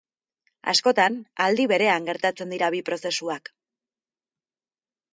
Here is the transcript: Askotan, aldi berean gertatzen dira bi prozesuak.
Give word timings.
Askotan, 0.71 1.19
aldi 1.45 1.67
berean 1.73 2.09
gertatzen 2.09 2.57
dira 2.57 2.73
bi 2.79 2.83
prozesuak. 2.91 3.55